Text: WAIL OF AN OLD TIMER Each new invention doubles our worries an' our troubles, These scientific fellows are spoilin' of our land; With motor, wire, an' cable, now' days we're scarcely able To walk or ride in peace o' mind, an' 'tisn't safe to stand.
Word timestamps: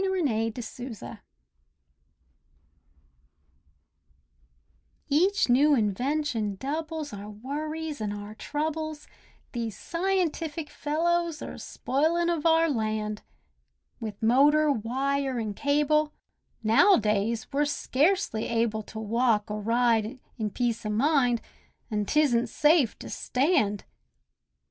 WAIL 0.03 0.13
OF 0.13 0.27
AN 0.27 0.29
OLD 0.29 0.55
TIMER 0.55 1.21
Each 5.09 5.47
new 5.47 5.75
invention 5.75 6.55
doubles 6.55 7.13
our 7.13 7.29
worries 7.29 8.01
an' 8.01 8.11
our 8.11 8.33
troubles, 8.33 9.05
These 9.51 9.77
scientific 9.77 10.71
fellows 10.71 11.43
are 11.43 11.59
spoilin' 11.59 12.31
of 12.35 12.47
our 12.47 12.67
land; 12.67 13.21
With 13.99 14.23
motor, 14.23 14.71
wire, 14.71 15.37
an' 15.39 15.53
cable, 15.53 16.13
now' 16.63 16.97
days 16.97 17.45
we're 17.53 17.65
scarcely 17.65 18.45
able 18.47 18.81
To 18.81 18.97
walk 18.97 19.51
or 19.51 19.61
ride 19.61 20.19
in 20.39 20.49
peace 20.49 20.83
o' 20.83 20.89
mind, 20.89 21.41
an' 21.91 22.07
'tisn't 22.07 22.47
safe 22.49 22.97
to 22.97 23.07
stand. 23.11 23.83